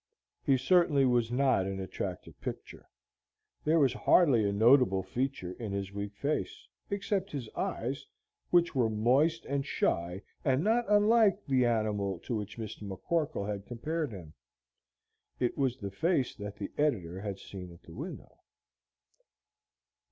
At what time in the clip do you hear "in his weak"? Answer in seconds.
5.53-6.15